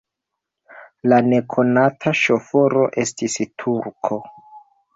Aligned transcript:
La 1.11 1.19
nekonata 1.33 2.15
ŝoforo 2.21 2.89
estis 3.05 3.39
turko. 3.65 4.21